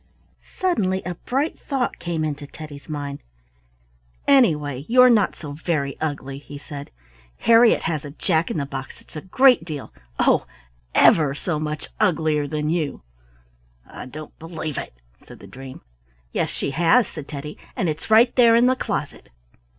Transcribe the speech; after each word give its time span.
Suddenly 0.57 1.03
a 1.05 1.13
bright 1.13 1.59
thought 1.59 1.99
came 1.99 2.25
into 2.25 2.47
Teddy's 2.47 2.89
mind. 2.89 3.21
"Anyway, 4.27 4.83
you're 4.87 5.11
not 5.11 5.35
so 5.35 5.51
very 5.51 5.95
ugly," 6.01 6.39
he 6.39 6.57
said. 6.57 6.89
"Harriet 7.37 7.83
has 7.83 8.03
a 8.03 8.09
Jack 8.09 8.49
in 8.49 8.57
the 8.57 8.65
box 8.65 8.97
that's 8.97 9.15
a 9.15 9.21
great 9.21 9.63
deal—oh! 9.63 10.47
ever 10.95 11.35
so 11.35 11.59
much 11.59 11.87
uglier 11.99 12.47
than 12.47 12.71
you." 12.71 13.03
"I 13.85 14.07
don't 14.07 14.35
believe 14.39 14.79
it," 14.79 14.95
said 15.27 15.37
the 15.37 15.45
dream. 15.45 15.81
"Yes, 16.31 16.49
she 16.49 16.71
has," 16.71 17.07
said 17.07 17.27
Teddy; 17.27 17.59
"and 17.75 17.87
it's 17.87 18.09
right 18.09 18.35
there 18.35 18.55
in 18.55 18.65
the 18.65 18.75
closet." 18.75 19.29